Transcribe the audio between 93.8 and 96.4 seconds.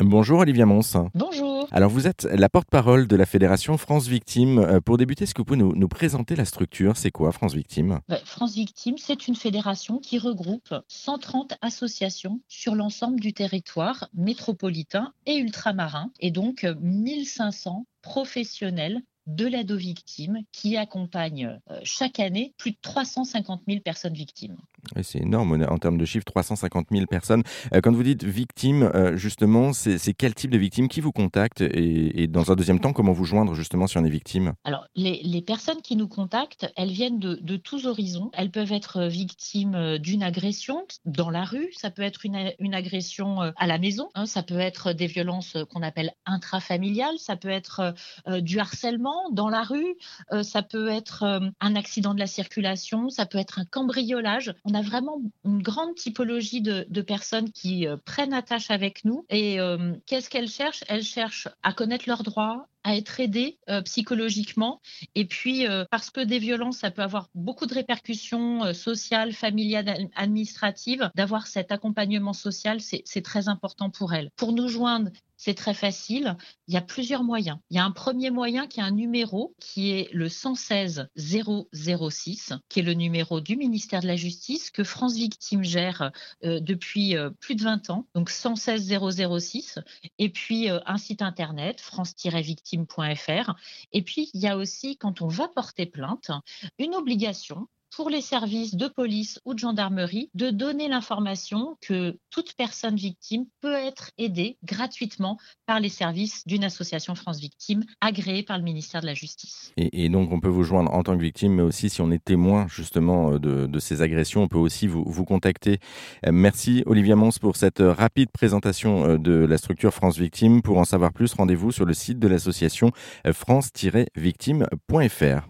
Et puis il y a aussi quand on va porter plainte,